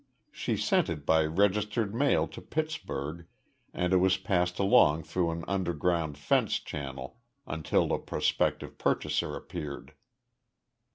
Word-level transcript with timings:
She 0.31 0.57
sent 0.57 0.89
it 0.89 1.05
by 1.05 1.23
registered 1.25 1.93
mail 1.93 2.27
to 2.29 2.41
Pittsburgh 2.41 3.27
and 3.71 3.93
it 3.93 3.97
was 3.97 4.17
passed 4.17 4.57
along 4.57 5.03
through 5.03 5.29
an 5.29 5.45
underground 5.47 6.17
"fence" 6.17 6.57
channel 6.59 7.19
until 7.45 7.93
a 7.93 7.99
prospective 7.99 8.79
purchaser 8.79 9.35
appeared. 9.35 9.93